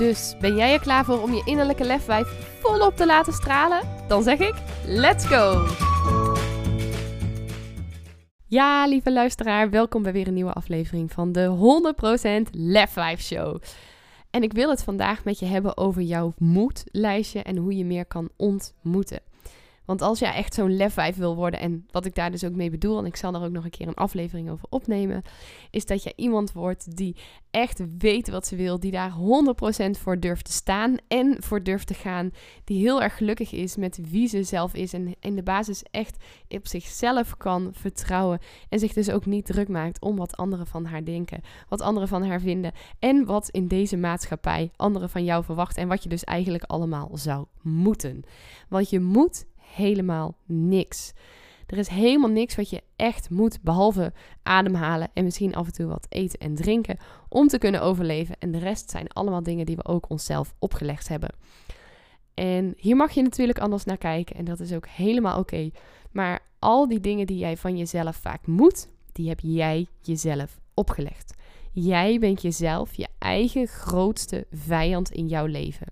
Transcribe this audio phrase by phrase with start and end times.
[0.00, 3.80] Dus ben jij er klaar voor om je innerlijke lefwijf volop te laten stralen?
[4.08, 4.54] Dan zeg ik:
[4.86, 5.66] let's go!
[8.46, 11.56] Ja, lieve luisteraar, welkom bij weer een nieuwe aflevering van de
[12.46, 13.62] 100% Lefwijf Show.
[14.30, 18.06] En ik wil het vandaag met je hebben over jouw moedlijstje en hoe je meer
[18.06, 19.20] kan ontmoeten.
[19.90, 22.70] Want als jij echt zo'n lefwijf wil worden, en wat ik daar dus ook mee
[22.70, 25.22] bedoel, en ik zal er ook nog een keer een aflevering over opnemen,
[25.70, 27.16] is dat je iemand wordt die
[27.50, 31.86] echt weet wat ze wil, die daar 100% voor durft te staan en voor durft
[31.86, 32.30] te gaan,
[32.64, 36.16] die heel erg gelukkig is met wie ze zelf is en in de basis echt
[36.48, 40.84] op zichzelf kan vertrouwen en zich dus ook niet druk maakt om wat anderen van
[40.84, 45.44] haar denken, wat anderen van haar vinden en wat in deze maatschappij anderen van jou
[45.44, 48.22] verwachten en wat je dus eigenlijk allemaal zou moeten.
[48.68, 51.12] Want je moet helemaal niks.
[51.66, 55.86] Er is helemaal niks wat je echt moet, behalve ademhalen en misschien af en toe
[55.86, 58.36] wat eten en drinken om te kunnen overleven.
[58.38, 61.30] En de rest zijn allemaal dingen die we ook onszelf opgelegd hebben.
[62.34, 65.70] En hier mag je natuurlijk anders naar kijken en dat is ook helemaal oké.
[66.10, 71.34] Maar al die dingen die jij van jezelf vaak moet, die heb jij jezelf opgelegd.
[71.72, 75.86] Jij bent jezelf je eigen grootste vijand in jouw leven.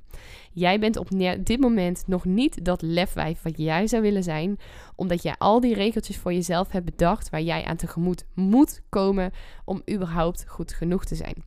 [0.53, 1.09] Jij bent op
[1.41, 4.59] dit moment nog niet dat lefwijf wat jij zou willen zijn,
[4.95, 9.33] omdat jij al die regeltjes voor jezelf hebt bedacht waar jij aan tegemoet moet komen
[9.65, 11.45] om überhaupt goed genoeg te zijn.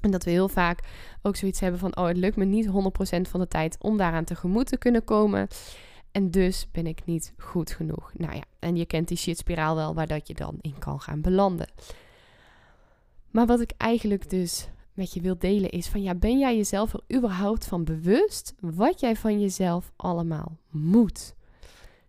[0.00, 0.80] En dat we heel vaak
[1.22, 2.70] ook zoiets hebben van: oh, het lukt me niet 100%
[3.30, 5.48] van de tijd om daaraan tegemoet te kunnen komen.
[6.12, 8.12] En dus ben ik niet goed genoeg.
[8.14, 11.20] Nou ja, en je kent die shitspiraal wel waar dat je dan in kan gaan
[11.20, 11.68] belanden.
[13.34, 16.92] Maar wat ik eigenlijk dus met je wil delen is van ja, ben jij jezelf
[16.92, 21.34] er überhaupt van bewust wat jij van jezelf allemaal moet?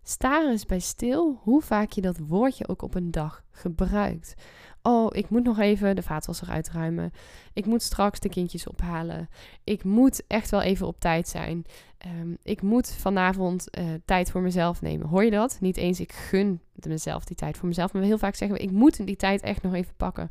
[0.02, 4.34] Sta er eens bij stil hoe vaak je dat woordje ook op een dag gebruikt.
[4.82, 7.12] Oh, ik moet nog even de vaatwasser uitruimen.
[7.52, 9.28] Ik moet straks de kindjes ophalen.
[9.64, 11.64] Ik moet echt wel even op tijd zijn.
[11.98, 15.08] Ehm, ik moet vanavond uh, tijd voor mezelf nemen.
[15.08, 15.58] Hoor je dat?
[15.60, 17.92] Niet eens ik gun mezelf die tijd voor mezelf.
[17.92, 20.30] Maar heel vaak zeggen we, ik moet die tijd echt nog even pakken.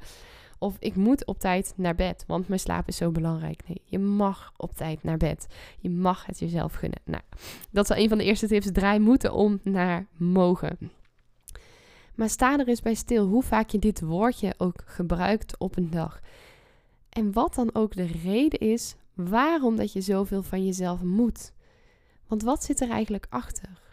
[0.65, 3.67] Of ik moet op tijd naar bed, want mijn slaap is zo belangrijk.
[3.67, 5.47] Nee, je mag op tijd naar bed.
[5.79, 6.99] Je mag het jezelf gunnen.
[7.03, 7.21] Nou,
[7.71, 8.71] dat is wel een van de eerste tips.
[8.71, 10.77] Draai moeten om naar mogen.
[12.15, 15.89] Maar sta er eens bij stil hoe vaak je dit woordje ook gebruikt op een
[15.89, 16.19] dag.
[17.09, 21.53] En wat dan ook de reden is waarom dat je zoveel van jezelf moet.
[22.27, 23.84] Want wat zit er eigenlijk achter?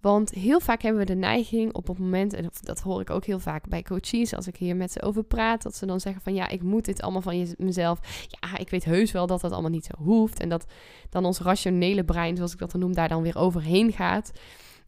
[0.00, 3.24] Want heel vaak hebben we de neiging op het moment, en dat hoor ik ook
[3.24, 6.22] heel vaak bij coaches, als ik hier met ze over praat, dat ze dan zeggen
[6.22, 8.26] van ja, ik moet dit allemaal van mezelf.
[8.28, 10.40] Ja, ik weet heus wel dat dat allemaal niet zo hoeft.
[10.40, 10.66] En dat
[11.10, 14.32] dan ons rationele brein, zoals ik dat dan noem, daar dan weer overheen gaat.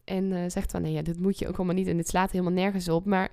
[0.03, 2.31] En uh, zegt van nee, ja, dit moet je ook allemaal niet en dit slaat
[2.31, 3.05] helemaal nergens op.
[3.05, 3.29] Maar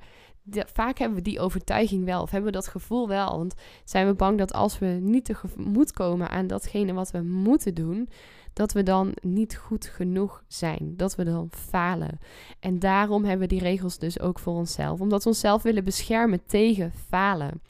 [0.73, 3.39] vaak hebben we die overtuiging wel, of hebben we dat gevoel wel.
[3.39, 7.75] Want zijn we bang dat als we niet tegemoet komen aan datgene wat we moeten
[7.75, 8.09] doen,
[8.53, 10.95] dat we dan niet goed genoeg zijn.
[10.97, 12.19] Dat we dan falen.
[12.61, 15.01] En daarom hebben we die regels dus ook voor onszelf.
[15.01, 17.61] Omdat we onszelf willen beschermen tegen falen.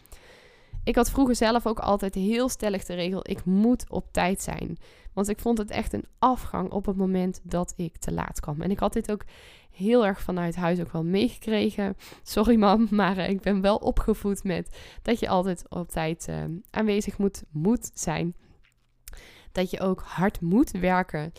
[0.87, 4.77] Ik had vroeger zelf ook altijd heel stellig de regel: ik moet op tijd zijn.
[5.13, 8.61] Want ik vond het echt een afgang op het moment dat ik te laat kwam.
[8.61, 9.25] En ik had dit ook
[9.71, 11.97] heel erg vanuit huis ook wel meegekregen.
[12.23, 16.45] Sorry mam, maar eh, ik ben wel opgevoed met dat je altijd op tijd uh,
[16.71, 18.35] aanwezig moet, moet zijn
[19.56, 21.33] dat je ook hard moet werken.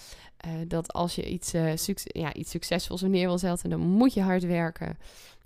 [0.46, 4.22] Uh, dat als je iets, uh, ja, iets succesvols neer wil zetten, dan moet je
[4.22, 4.98] hard werken.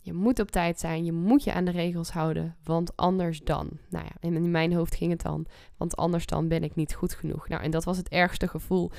[0.04, 3.70] Je moet op tijd zijn, je moet je aan de regels houden, want anders dan.
[3.90, 5.46] Nou ja, in mijn hoofd ging het dan,
[5.78, 7.48] want anders dan ben ik niet goed genoeg.
[7.48, 8.92] Nou, en dat was het ergste gevoel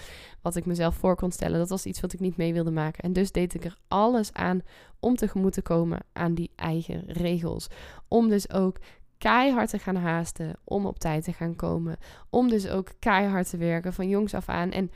[0.43, 1.59] wat ik mezelf voor kon stellen.
[1.59, 3.03] Dat was iets wat ik niet mee wilde maken.
[3.03, 4.63] En dus deed ik er alles aan
[5.01, 7.69] om tegemoet te komen aan die eigen regels.
[8.09, 8.79] Om dus ook
[9.23, 11.97] keihard te gaan haasten om op tijd te gaan komen.
[12.31, 14.71] Om dus ook keihard te werken van jongs af aan.
[14.71, 14.91] En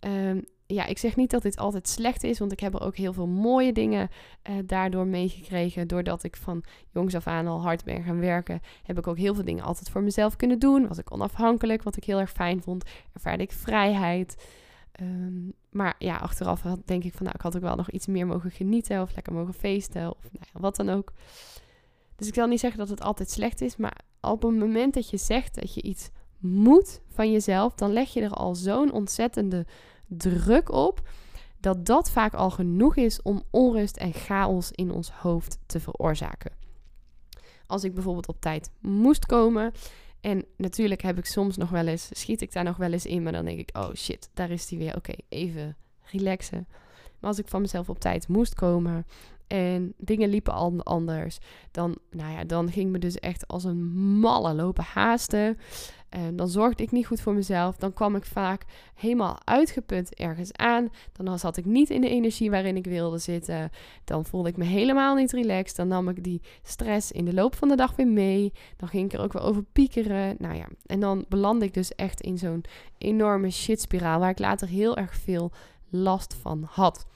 [0.00, 2.96] ehm, ja, ik zeg niet dat dit altijd slecht is, want ik heb er ook
[2.96, 4.08] heel veel mooie dingen
[4.50, 5.88] uh, daardoor meegekregen.
[5.88, 9.34] Doordat ik van jongs af aan al hard ben gaan werken, heb ik ook heel
[9.34, 10.88] veel dingen altijd voor mezelf kunnen doen.
[10.88, 12.84] Was ik onafhankelijk, wat ik heel erg fijn vond.
[13.12, 14.46] Ervaarde ik vrijheid.
[14.92, 18.26] Ehm, maar ja, achteraf denk ik van, nou, ik had ook wel nog iets meer
[18.26, 21.12] mogen genieten of lekker mogen feesten of nou ja, wat dan ook.
[22.20, 25.10] Dus ik zal niet zeggen dat het altijd slecht is, maar op het moment dat
[25.10, 29.66] je zegt dat je iets moet van jezelf, dan leg je er al zo'n ontzettende
[30.06, 31.08] druk op
[31.60, 36.52] dat dat vaak al genoeg is om onrust en chaos in ons hoofd te veroorzaken.
[37.66, 39.72] Als ik bijvoorbeeld op tijd moest komen
[40.20, 43.22] en natuurlijk heb ik soms nog wel eens, schiet ik daar nog wel eens in,
[43.22, 44.96] maar dan denk ik, oh shit, daar is die weer.
[44.96, 46.66] Oké, even relaxen.
[47.20, 49.06] Maar als ik van mezelf op tijd moest komen
[49.50, 51.38] en dingen liepen anders,
[51.70, 55.58] dan, nou ja, dan ging me dus echt als een malle lopen haasten.
[56.08, 57.76] En dan zorgde ik niet goed voor mezelf.
[57.76, 58.64] Dan kwam ik vaak
[58.94, 60.88] helemaal uitgeput ergens aan.
[61.12, 63.70] Dan zat ik niet in de energie waarin ik wilde zitten.
[64.04, 65.76] Dan voelde ik me helemaal niet relaxed.
[65.76, 68.52] Dan nam ik die stress in de loop van de dag weer mee.
[68.76, 70.36] Dan ging ik er ook weer over piekeren.
[70.38, 72.64] Nou ja, en dan belandde ik dus echt in zo'n
[72.98, 75.52] enorme shitspiraal waar ik later heel erg veel
[75.88, 77.06] last van had.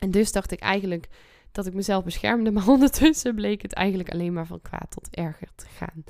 [0.00, 1.08] En dus dacht ik eigenlijk
[1.52, 5.48] dat ik mezelf beschermde, maar ondertussen bleek het eigenlijk alleen maar van kwaad tot erger
[5.54, 6.04] te gaan.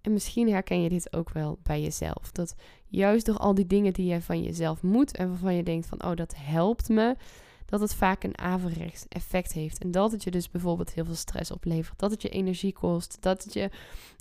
[0.00, 2.32] En misschien herken je dit ook wel bij jezelf.
[2.32, 2.54] Dat
[2.86, 6.04] juist door al die dingen die je van jezelf moet en waarvan je denkt van
[6.04, 7.16] oh dat helpt me,
[7.70, 9.78] dat het vaak een averechts effect heeft.
[9.78, 11.98] En dat het je dus bijvoorbeeld heel veel stress oplevert.
[11.98, 13.16] Dat het je energie kost.
[13.20, 13.70] Dat het je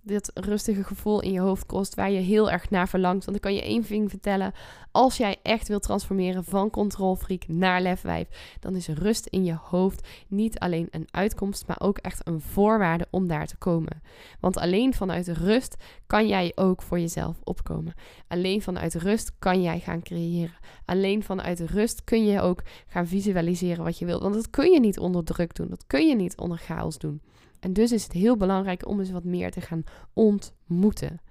[0.03, 3.25] dit rustige gevoel in je hoofd kost waar je heel erg naar verlangt.
[3.25, 4.53] Want ik kan je één ding vertellen.
[4.91, 8.27] Als jij echt wil transformeren van controlfreak naar lefwijf,
[8.59, 13.07] dan is rust in je hoofd niet alleen een uitkomst, maar ook echt een voorwaarde
[13.09, 14.01] om daar te komen.
[14.39, 15.75] Want alleen vanuit rust
[16.07, 17.93] kan jij ook voor jezelf opkomen.
[18.27, 20.57] Alleen vanuit rust kan jij gaan creëren.
[20.85, 23.37] Alleen vanuit rust kun je ook gaan visualiseren
[23.77, 24.21] wat je wilt.
[24.21, 25.67] Want dat kun je niet onder druk doen.
[25.69, 27.21] Dat kun je niet onder chaos doen.
[27.59, 29.83] En dus is het heel belangrijk om eens wat meer te gaan
[30.13, 31.21] ontmoeten.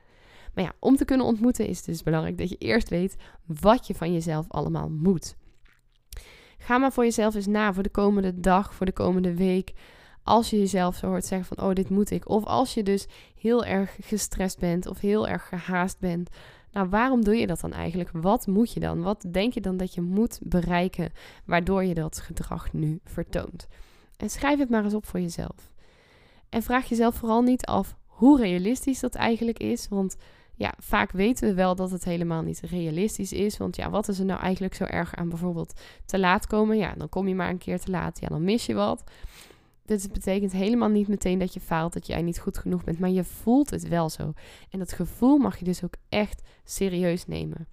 [0.55, 3.17] Maar ja, om te kunnen ontmoeten is het dus belangrijk dat je eerst weet
[3.47, 5.37] wat je van jezelf allemaal moet.
[6.59, 9.73] Ga maar voor jezelf eens na voor de komende dag, voor de komende week.
[10.23, 12.29] Als je jezelf zo hoort zeggen van, oh, dit moet ik.
[12.29, 13.07] Of als je dus
[13.41, 16.31] heel erg gestrest bent of heel erg gehaast bent.
[16.79, 18.11] Nou, waarom doe je dat dan eigenlijk?
[18.13, 19.03] Wat moet je dan?
[19.03, 21.13] Wat denk je dan dat je moet bereiken
[21.45, 23.67] waardoor je dat gedrag nu vertoont?
[24.17, 25.73] En schrijf het maar eens op voor jezelf.
[26.49, 29.89] En vraag jezelf vooral niet af hoe realistisch dat eigenlijk is.
[29.89, 30.17] Want
[30.55, 33.57] ja, vaak weten we wel dat het helemaal niet realistisch is.
[33.57, 36.77] Want ja, wat is er nou eigenlijk zo erg aan bijvoorbeeld te laat komen?
[36.77, 38.21] Ja, dan kom je maar een keer te laat.
[38.21, 39.05] Ja, dan mis je wat.
[39.89, 42.99] Dit betekent helemaal niet meteen dat je faalt, dat jij niet goed genoeg bent.
[42.99, 44.33] Maar je voelt het wel zo.
[44.71, 47.67] En dat gevoel mag je dus ook echt serieus nemen.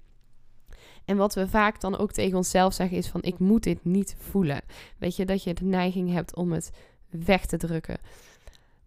[1.06, 4.16] En wat we vaak dan ook tegen onszelf zeggen is van ik moet dit niet
[4.20, 4.62] voelen.
[4.98, 6.72] Weet je, dat je de neiging hebt om het
[7.10, 7.98] weg te drukken.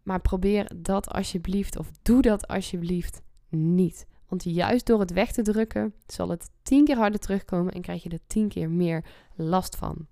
[0.02, 4.06] Maar probeer dat alsjeblieft, of doe dat alsjeblieft niet.
[4.28, 8.02] Want juist door het weg te drukken, zal het tien keer harder terugkomen en krijg
[8.02, 9.04] je er tien keer meer
[9.34, 10.06] last van.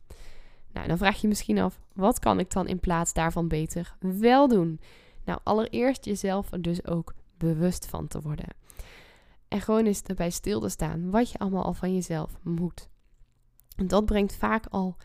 [0.77, 4.49] Nou, dan vraag je misschien af, wat kan ik dan in plaats daarvan beter wel
[4.49, 4.81] doen?
[5.25, 8.47] Nou, allereerst jezelf er dus ook bewust van te worden.
[9.49, 12.89] En gewoon eens erbij stil te staan wat je allemaal al van jezelf moet.
[13.77, 14.97] En dat brengt vaak al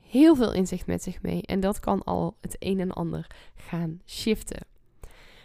[0.00, 1.42] heel veel inzicht met zich mee.
[1.42, 4.66] En dat kan al het een en ander gaan shiften.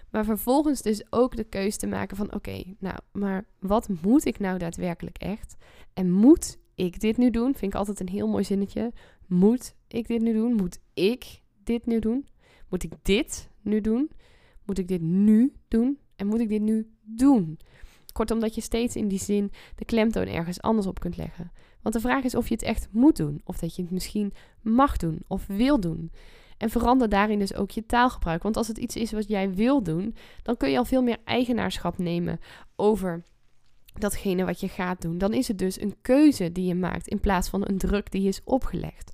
[0.09, 4.39] Maar vervolgens dus ook de keuze te maken van oké, nou, maar wat moet ik
[4.39, 5.55] nou daadwerkelijk echt?
[5.93, 7.55] En moet ik dit nu doen?
[7.55, 8.93] Vind ik altijd een heel mooi zinnetje.
[9.27, 10.55] Moet ik dit nu doen?
[10.55, 12.27] Moet ik dit nu doen?
[12.69, 14.11] Moet ik dit nu doen?
[14.65, 15.99] Moet ik dit nu doen?
[16.15, 17.59] En moet ik dit nu doen?
[18.13, 21.51] Kortom, dat je steeds in die zin de klemtoon ergens anders op kunt leggen.
[21.81, 24.33] Want de vraag is of je het echt moet doen, of dat je het misschien
[24.61, 26.11] mag doen of wil doen.
[26.57, 28.43] En verander daarin dus ook je taalgebruik.
[28.43, 31.17] Want als het iets is wat jij wil doen, dan kun je al veel meer
[31.23, 32.39] eigenaarschap nemen
[32.75, 33.23] over
[33.99, 35.17] datgene wat je gaat doen.
[35.17, 38.27] Dan is het dus een keuze die je maakt in plaats van een druk die
[38.27, 39.11] is opgelegd.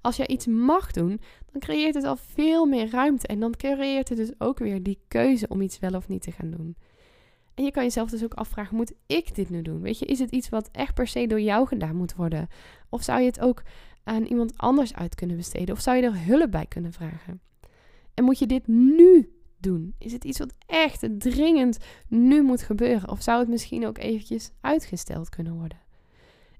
[0.00, 1.20] Als jij iets mag doen,
[1.52, 3.26] dan creëert het al veel meer ruimte.
[3.26, 6.32] En dan creëert het dus ook weer die keuze om iets wel of niet te
[6.32, 6.76] gaan doen.
[7.54, 9.80] En je kan jezelf dus ook afvragen: moet ik dit nu doen?
[9.80, 12.48] Weet je, is het iets wat echt per se door jou gedaan moet worden?
[12.88, 13.62] Of zou je het ook
[14.04, 15.74] aan iemand anders uit kunnen besteden?
[15.74, 17.40] Of zou je er hulp bij kunnen vragen?
[18.14, 19.35] En moet je dit nu
[19.66, 19.94] doen?
[19.98, 23.10] Is het iets wat echt dringend nu moet gebeuren?
[23.10, 25.78] Of zou het misschien ook eventjes uitgesteld kunnen worden?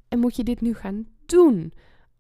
[0.09, 1.73] En moet je dit nu gaan doen?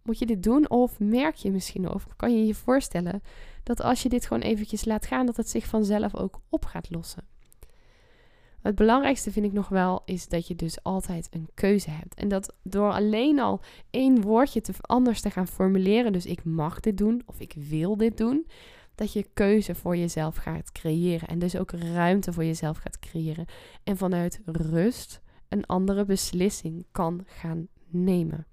[0.02, 3.22] Moet je dit doen of merk je misschien of kan je je voorstellen
[3.62, 6.90] dat als je dit gewoon eventjes laat gaan, dat het zich vanzelf ook op gaat
[6.90, 7.24] lossen?
[8.62, 12.14] Het belangrijkste vind ik nog wel is dat je dus altijd een keuze hebt.
[12.14, 16.80] En dat door alleen al één woordje te, anders te gaan formuleren, dus ik mag
[16.80, 18.46] dit doen of ik wil dit doen,
[18.96, 21.28] dat je keuze voor jezelf gaat creëren.
[21.28, 23.46] En dus ook ruimte voor jezelf gaat creëren.
[23.84, 28.46] En vanuit rust een andere beslissing kan gaan nemen.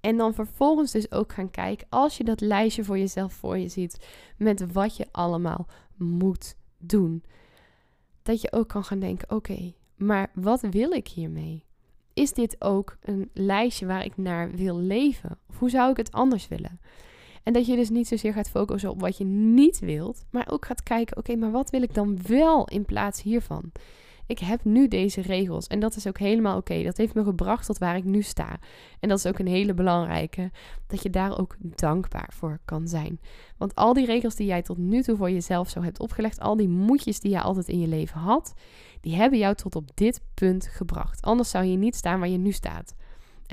[0.00, 3.68] En dan vervolgens dus ook gaan kijken, als je dat lijstje voor jezelf voor je
[3.68, 4.06] ziet,
[4.36, 5.66] met wat je allemaal
[5.96, 7.22] moet doen
[8.22, 11.64] dat je ook kan gaan denken: oké, Maar wat wil ik hiermee?
[12.14, 15.38] Is dit ook een lijstje waar ik naar wil leven?
[15.48, 16.80] Of hoe zou ik het anders willen?
[17.44, 20.66] En dat je dus niet zozeer gaat focussen op wat je niet wilt, maar ook
[20.66, 23.72] gaat kijken: oké, maar wat wil ik dan wel in plaats hiervan?
[24.26, 26.82] Ik heb nu deze regels en dat is ook helemaal oké.
[26.82, 28.58] Dat heeft me gebracht tot waar ik nu sta.
[29.00, 30.50] En dat is ook een hele belangrijke,
[30.86, 33.20] dat je daar ook dankbaar voor kan zijn.
[33.56, 36.56] Want al die regels die jij tot nu toe voor jezelf zo hebt opgelegd, al
[36.56, 38.54] die moedjes die je altijd in je leven had,
[39.00, 41.22] die hebben jou tot op dit punt gebracht.
[41.22, 42.94] Anders zou je niet staan waar je nu staat.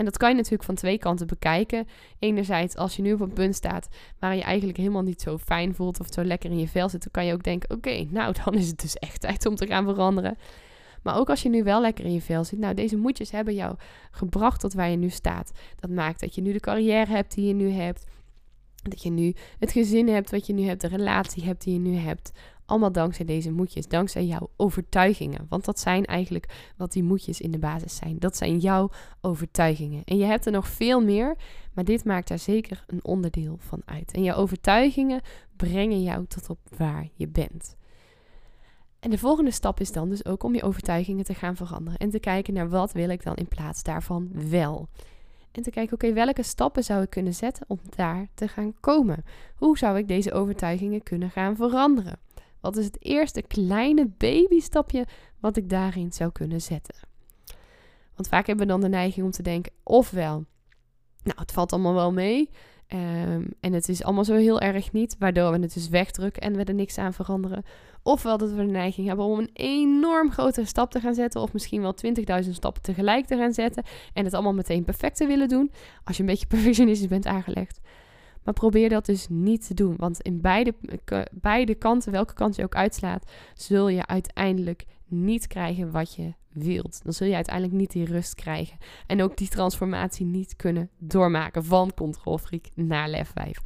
[0.02, 1.88] En dat kan je natuurlijk van twee kanten bekijken.
[2.20, 3.88] Enerzijds, als je nu op een punt staat
[4.20, 7.02] waar je eigenlijk helemaal niet zo fijn voelt of zo lekker in je vel zit,
[7.02, 9.68] dan kan je ook denken: oké, nou dan is het dus echt tijd om te
[9.68, 10.38] gaan veranderen.
[11.04, 13.54] Maar ook als je nu wel lekker in je vel zit, nou, deze moedjes hebben
[13.54, 13.76] jou
[14.12, 15.52] gebracht tot waar je nu staat.
[15.80, 18.06] Dat maakt dat je nu de carrière hebt die je nu hebt.
[18.84, 21.80] Dat je nu het gezin hebt wat je nu hebt, de relatie hebt die je
[21.80, 22.32] nu hebt.
[22.72, 25.46] Allemaal dankzij deze moedjes, dankzij jouw overtuigingen.
[25.50, 28.20] Want dat zijn eigenlijk wat die moedjes in de basis zijn.
[28.20, 28.90] Dat zijn jouw
[29.22, 30.04] overtuigingen.
[30.04, 31.36] En je hebt er nog veel meer,
[31.74, 34.12] maar dit maakt daar zeker een onderdeel van uit.
[34.12, 35.22] En jouw overtuigingen
[35.56, 37.76] brengen jou tot op waar je bent.
[39.00, 42.00] En de volgende stap is dan dus ook om je overtuigingen te gaan veranderen.
[42.00, 44.88] En te kijken naar wat wil ik dan in plaats daarvan wel.
[45.52, 49.24] En te kijken, oké, welke stappen zou ik kunnen zetten om daar te gaan komen?
[49.56, 52.20] Hoe zou ik deze overtuigingen kunnen gaan veranderen?
[52.62, 55.06] Wat is het eerste kleine babystapje
[55.40, 56.96] wat ik daarin zou kunnen zetten?
[58.16, 60.46] Want vaak hebben we dan de neiging om te denken, ofwel,
[61.24, 62.50] nou, het valt allemaal wel mee.
[62.94, 66.56] Um, en het is allemaal zo heel erg niet, waardoor we het dus wegdrukken en
[66.56, 67.64] we er niks aan veranderen.
[68.04, 71.54] Ofwel dat we de neiging hebben om een enorm grote stap te gaan zetten, of
[71.54, 71.96] misschien wel
[72.44, 75.72] 20.000 stappen tegelijk te gaan zetten en het allemaal meteen perfect te willen doen,
[76.04, 77.80] als je een beetje perfectionistisch bent aangelegd.
[78.44, 79.96] Maar probeer dat dus niet te doen.
[79.98, 80.74] Want in beide,
[81.32, 87.04] beide kanten, welke kant je ook uitslaat, zul je uiteindelijk niet krijgen wat je wilt.
[87.04, 88.78] Dan zul je uiteindelijk niet die rust krijgen.
[89.08, 93.58] En ook die transformatie niet kunnen doormaken van controlfreak naar lef 5.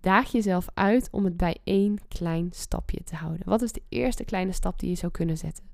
[0.00, 3.42] Daag jezelf uit om het bij één klein stapje te houden.
[3.44, 5.64] Wat is de eerste kleine stap die je zou kunnen zetten?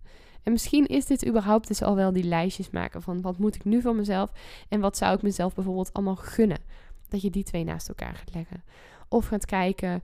[0.43, 3.65] En misschien is dit überhaupt dus al wel die lijstjes maken van wat moet ik
[3.65, 4.33] nu van mezelf
[4.69, 6.59] en wat zou ik mezelf bijvoorbeeld allemaal gunnen
[7.15, 8.65] dat je die twee naast elkaar gaat leggen.
[9.09, 10.03] Of gaat kijken.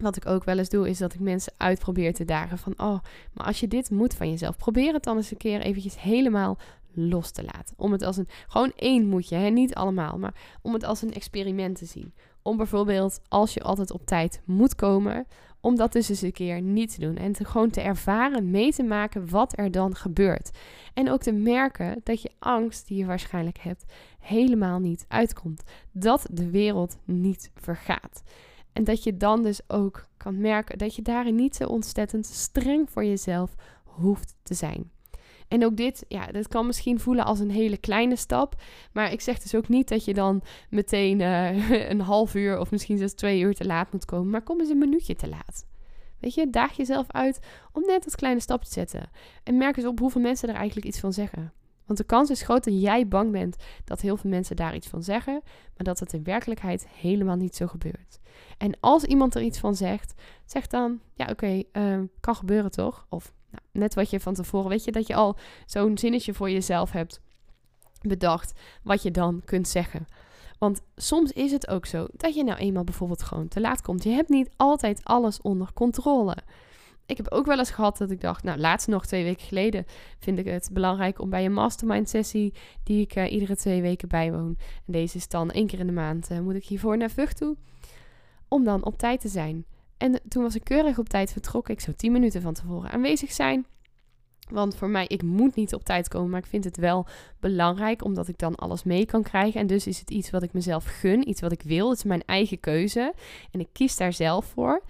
[0.00, 2.98] Wat ik ook wel eens doe, is dat ik mensen uitprobeer te dagen van, oh,
[3.32, 6.58] maar als je dit moet van jezelf, probeer het dan eens een keer eventjes helemaal
[6.92, 7.74] los te laten.
[7.76, 9.48] Om het als een, gewoon één moet je, hè?
[9.48, 12.14] niet allemaal, maar om het als een experiment te zien.
[12.42, 15.26] Om bijvoorbeeld, als je altijd op tijd moet komen,
[15.60, 17.16] om dat dus eens een keer niet te doen.
[17.16, 20.50] En te gewoon te ervaren, mee te maken wat er dan gebeurt.
[20.94, 23.84] En ook te merken dat je angst, die je waarschijnlijk hebt,
[24.18, 25.62] helemaal niet uitkomt.
[25.92, 28.22] Dat de wereld niet vergaat.
[28.72, 32.90] En dat je dan dus ook kan merken dat je daarin niet zo ontzettend streng
[32.90, 34.90] voor jezelf hoeft te zijn.
[35.48, 38.54] En ook dit, ja, dat kan misschien voelen als een hele kleine stap.
[38.92, 42.70] Maar ik zeg dus ook niet dat je dan meteen uh, een half uur of
[42.70, 44.30] misschien zelfs twee uur te laat moet komen.
[44.30, 45.66] Maar kom eens een minuutje te laat.
[46.20, 47.38] Weet je, daag jezelf uit
[47.72, 49.10] om net dat kleine stap te zetten.
[49.42, 51.52] En merk eens op hoeveel mensen er eigenlijk iets van zeggen.
[51.86, 54.86] Want de kans is groot dat jij bang bent dat heel veel mensen daar iets
[54.86, 55.40] van zeggen,
[55.76, 58.18] maar dat het in werkelijkheid helemaal niet zo gebeurt.
[58.58, 60.14] En als iemand er iets van zegt,
[60.46, 63.06] zeg dan: ja, oké, okay, ehm, kan gebeuren toch?
[63.08, 65.36] Of nou, net wat je van tevoren, weet je, dat je al
[65.66, 67.20] zo'n zinnetje voor jezelf hebt
[68.00, 68.52] bedacht,
[68.82, 70.06] wat je dan kunt zeggen.
[70.58, 74.04] Want soms is het ook zo dat je nou eenmaal bijvoorbeeld gewoon te laat komt.
[74.04, 76.36] Je hebt niet altijd alles onder controle.
[77.06, 79.84] Ik heb ook wel eens gehad dat ik dacht, nou laatst nog twee weken geleden
[80.18, 84.08] vind ik het belangrijk om bij een mastermind sessie die ik uh, iedere twee weken
[84.08, 84.58] bijwoon.
[84.86, 87.36] En deze is dan één keer in de maand, uh, moet ik hiervoor naar Vught
[87.36, 87.56] toe.
[88.48, 89.64] Om dan op tijd te zijn.
[89.98, 91.74] En toen was ik keurig op tijd vertrokken.
[91.74, 93.66] Ik zou 10 minuten van tevoren aanwezig zijn.
[94.50, 97.06] Want voor mij, ik moet niet op tijd komen, maar ik vind het wel
[97.40, 99.60] belangrijk omdat ik dan alles mee kan krijgen.
[99.60, 101.88] En dus is het iets wat ik mezelf gun, iets wat ik wil.
[101.88, 103.14] Het is mijn eigen keuze
[103.50, 104.82] en ik kies daar zelf voor.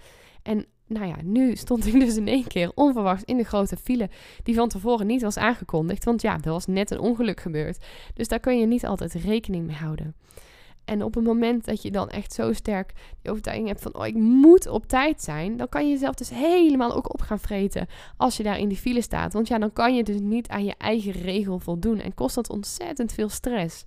[0.43, 4.09] En nou ja, nu stond ik dus in één keer onverwacht in de grote file
[4.43, 6.03] die van tevoren niet was aangekondigd.
[6.05, 7.85] Want ja, er was net een ongeluk gebeurd.
[8.13, 10.15] Dus daar kun je niet altijd rekening mee houden.
[10.89, 14.05] En op het moment dat je dan echt zo sterk die overtuiging hebt van, oh,
[14.07, 17.87] ik moet op tijd zijn, dan kan je jezelf dus helemaal ook op gaan vreten
[18.17, 19.33] als je daar in die file staat.
[19.33, 22.49] Want ja, dan kan je dus niet aan je eigen regel voldoen en kost dat
[22.49, 23.85] ontzettend veel stress.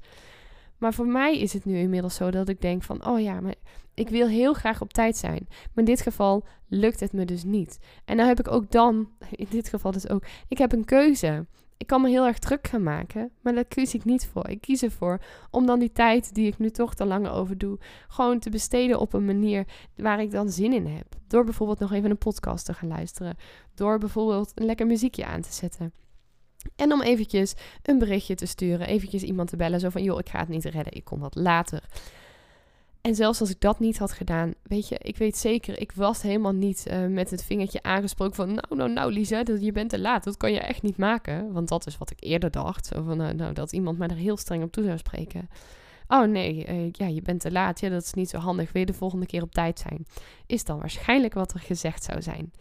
[0.79, 3.55] Maar voor mij is het nu inmiddels zo dat ik denk van, oh ja, maar
[3.95, 5.47] ik wil heel graag op tijd zijn.
[5.49, 7.79] Maar in dit geval lukt het me dus niet.
[8.05, 11.47] En dan heb ik ook dan, in dit geval dus ook, ik heb een keuze.
[11.83, 14.49] Ik kan me heel erg druk gaan maken, maar daar kies ik niet voor.
[14.49, 15.21] Ik kies ervoor
[15.51, 18.99] om dan die tijd die ik nu toch te lang over doe, gewoon te besteden
[19.01, 21.07] op een manier waar ik dan zin in heb.
[21.27, 23.37] Door bijvoorbeeld nog even een podcast te gaan luisteren.
[23.75, 25.93] Door bijvoorbeeld een lekker muziekje aan te zetten.
[26.77, 30.29] En om eventjes een berichtje te sturen, eventjes iemand te bellen, zo van joh, ik
[30.29, 31.83] ga het niet redden, ik kom wat later.
[33.03, 36.23] En zelfs als ik dat niet had gedaan, weet je, ik weet zeker, ik was
[36.23, 39.91] helemaal niet uh, met het vingertje aangesproken van, nou, nou, nou, Lisa, dat, je bent
[39.91, 41.53] te laat, dat kan je echt niet maken.
[41.53, 44.37] Want dat is wat ik eerder dacht, van, uh, nou, dat iemand mij er heel
[44.37, 45.49] streng op toe zou spreken.
[46.09, 48.87] Oh nee, uh, ja, je bent te laat, ja, dat is niet zo handig, je
[48.87, 50.07] de volgende keer op tijd zijn?
[50.47, 52.53] Is dan waarschijnlijk wat er gezegd zou zijn.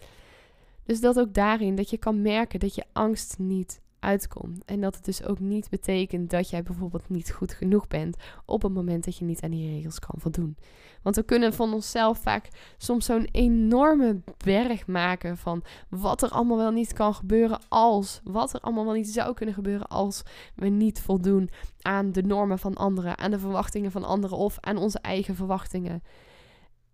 [0.83, 4.65] Dus dat ook daarin, dat je kan merken dat je angst niet uitkomt.
[4.65, 8.61] En dat het dus ook niet betekent dat jij bijvoorbeeld niet goed genoeg bent op
[8.61, 10.57] het moment dat je niet aan die regels kan voldoen.
[11.01, 16.57] Want we kunnen van onszelf vaak soms zo'n enorme berg maken van wat er allemaal
[16.57, 20.23] wel niet kan gebeuren als, wat er allemaal wel niet zou kunnen gebeuren als
[20.55, 21.49] we niet voldoen
[21.81, 26.03] aan de normen van anderen, aan de verwachtingen van anderen of aan onze eigen verwachtingen.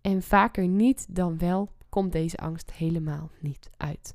[0.00, 4.14] En vaker niet dan wel komt deze angst helemaal niet uit.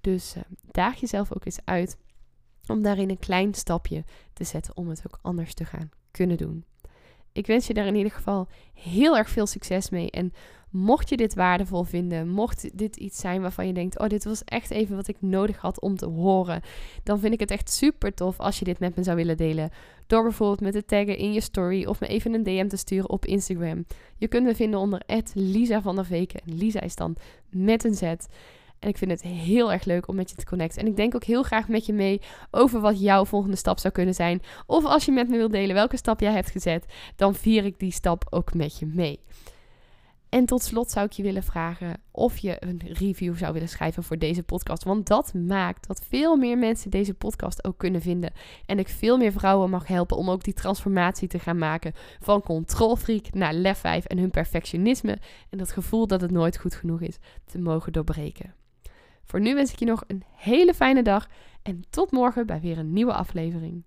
[0.00, 1.98] Dus uh, daag jezelf ook eens uit
[2.68, 6.64] om daarin een klein stapje te zetten om het ook anders te gaan kunnen doen.
[7.32, 10.10] Ik wens je daar in ieder geval heel erg veel succes mee.
[10.10, 10.32] En
[10.70, 14.44] mocht je dit waardevol vinden, mocht dit iets zijn waarvan je denkt: Oh, dit was
[14.44, 16.62] echt even wat ik nodig had om te horen,
[17.02, 19.70] dan vind ik het echt super tof als je dit met me zou willen delen.
[20.06, 23.10] Door bijvoorbeeld met te taggen in je story of me even een DM te sturen
[23.10, 23.86] op Instagram.
[24.16, 25.02] Je kunt me vinden onder
[25.34, 26.40] Lisa van der Veken.
[26.44, 27.16] Lisa is dan
[27.50, 28.14] met een Z.
[28.78, 30.80] En ik vind het heel erg leuk om met je te connecten.
[30.80, 33.92] En ik denk ook heel graag met je mee over wat jouw volgende stap zou
[33.92, 34.42] kunnen zijn.
[34.66, 36.84] Of als je met me wilt delen welke stap jij hebt gezet,
[37.16, 39.20] dan vier ik die stap ook met je mee.
[40.28, 44.02] En tot slot zou ik je willen vragen of je een review zou willen schrijven
[44.02, 44.84] voor deze podcast.
[44.84, 48.32] Want dat maakt dat veel meer mensen deze podcast ook kunnen vinden.
[48.66, 51.92] En ik veel meer vrouwen mag helpen om ook die transformatie te gaan maken.
[52.20, 55.18] Van controlfreak naar lef 5 en hun perfectionisme.
[55.50, 58.54] En dat gevoel dat het nooit goed genoeg is te mogen doorbreken.
[59.26, 61.28] Voor nu wens ik je nog een hele fijne dag
[61.62, 63.84] en tot morgen bij weer een nieuwe aflevering.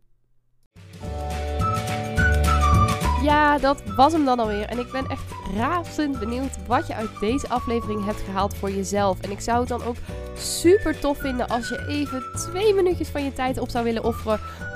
[3.24, 4.66] Ja, dat was hem dan alweer.
[4.66, 9.22] En ik ben echt razend benieuwd wat je uit deze aflevering hebt gehaald voor jezelf.
[9.22, 9.96] En ik zou het dan ook
[10.36, 14.40] super tof vinden als je even twee minuutjes van je tijd op zou willen offeren